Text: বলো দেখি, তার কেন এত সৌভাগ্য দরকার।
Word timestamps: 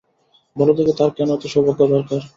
বলো 0.55 0.71
দেখি, 0.77 0.93
তার 0.99 1.11
কেন 1.17 1.29
এত 1.33 1.43
সৌভাগ্য 1.53 1.81
দরকার। 1.93 2.21